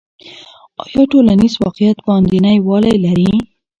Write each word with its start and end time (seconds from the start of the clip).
آیا 0.83 1.01
ټولنیز 1.11 1.53
واقعیت 1.63 1.97
باندنی 2.07 2.57
والی 2.67 2.95
لري؟ 3.05 3.33